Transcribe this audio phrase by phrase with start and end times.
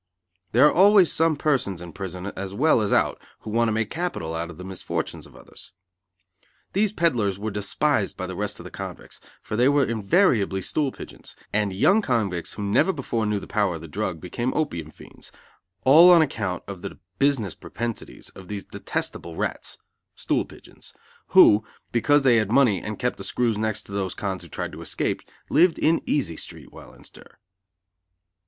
[0.51, 3.91] There are always some persons in prison as well as out who want to make
[3.91, 5.73] capital out of the misfortunes of others.
[6.73, 10.91] These peddlars, were despised by the rest of the convicts, for they were invariably stool
[10.91, 14.89] pigeons; and young convicts who never before knew the power of the drug became opium
[14.89, 15.31] fiends,
[15.85, 19.77] all on account of the business propensities of these detestable rats
[20.15, 20.95] (stool pigeons)
[21.27, 24.71] who, because they had money and kept the screws next to those cons who tried
[24.71, 25.21] to escape,
[25.51, 27.37] lived in Easy Street while in stir.